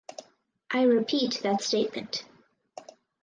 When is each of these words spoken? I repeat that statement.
I 0.71 0.81
repeat 0.81 1.41
that 1.43 1.61
statement. 1.61 2.23